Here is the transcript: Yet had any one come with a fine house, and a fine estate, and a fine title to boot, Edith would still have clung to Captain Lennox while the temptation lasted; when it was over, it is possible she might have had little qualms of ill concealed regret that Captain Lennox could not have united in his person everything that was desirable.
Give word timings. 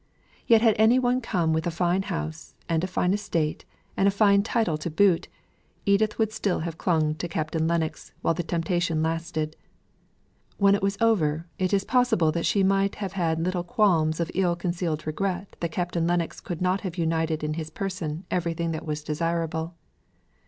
Yet 0.47 0.63
had 0.63 0.73
any 0.79 0.97
one 0.97 1.21
come 1.21 1.53
with 1.53 1.67
a 1.67 1.69
fine 1.69 2.01
house, 2.01 2.55
and 2.67 2.83
a 2.83 2.87
fine 2.87 3.13
estate, 3.13 3.65
and 3.95 4.07
a 4.07 4.17
fine 4.17 4.41
title 4.41 4.75
to 4.79 4.89
boot, 4.89 5.27
Edith 5.85 6.17
would 6.17 6.31
still 6.31 6.61
have 6.61 6.79
clung 6.79 7.13
to 7.13 7.27
Captain 7.27 7.67
Lennox 7.67 8.11
while 8.23 8.33
the 8.33 8.41
temptation 8.41 9.03
lasted; 9.03 9.55
when 10.57 10.73
it 10.73 10.81
was 10.81 10.97
over, 10.99 11.45
it 11.59 11.71
is 11.71 11.83
possible 11.83 12.33
she 12.41 12.63
might 12.63 12.95
have 12.95 13.13
had 13.13 13.39
little 13.45 13.63
qualms 13.63 14.19
of 14.19 14.31
ill 14.33 14.55
concealed 14.55 15.05
regret 15.05 15.55
that 15.59 15.71
Captain 15.71 16.07
Lennox 16.07 16.39
could 16.41 16.63
not 16.63 16.81
have 16.81 16.97
united 16.97 17.43
in 17.43 17.53
his 17.53 17.69
person 17.69 18.25
everything 18.31 18.71
that 18.71 18.87
was 18.87 19.03
desirable. 19.03 19.75